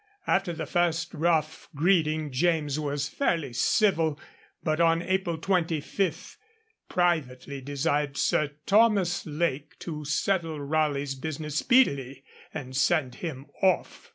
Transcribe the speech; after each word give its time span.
After 0.25 0.51
the 0.51 0.65
first 0.65 1.13
rough 1.13 1.69
greeting, 1.75 2.31
James 2.31 2.79
was 2.79 3.07
fairly 3.07 3.53
civil, 3.53 4.19
but 4.63 4.81
on 4.81 5.03
April 5.03 5.37
25 5.37 6.37
privately 6.89 7.61
desired 7.61 8.17
Sir 8.17 8.49
Thomas 8.65 9.27
Lake 9.27 9.77
to 9.77 10.03
settle 10.03 10.59
Raleigh's 10.59 11.13
business 11.13 11.57
speedily, 11.57 12.23
and 12.51 12.75
send 12.75 13.13
him 13.21 13.45
off. 13.61 14.09